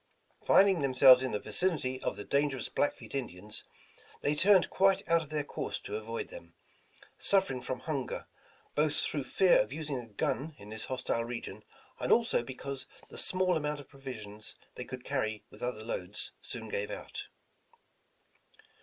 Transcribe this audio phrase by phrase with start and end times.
[0.43, 3.65] Finding themselves in the vicinity of the dangerous Blackfeet Indians,
[4.21, 6.55] they turned quite out of their course to avoid them,
[7.19, 8.25] suffering from hunger,
[8.73, 11.63] both through fear of using a gun in this hostile region,
[11.99, 16.67] and also because the small amount of provisions they could carry with other loads, soon
[16.67, 17.27] gave out.